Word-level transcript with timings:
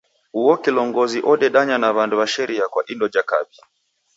Uo 0.39 0.53
kilongozi 0.63 1.19
odedanya 1.31 1.77
na 1.79 1.89
w'andu 1.95 2.15
w'a 2.19 2.27
sheria 2.33 2.65
kwa 2.71 2.81
indo 2.91 3.07
ja 3.13 3.23
kaw'i. 3.29 3.57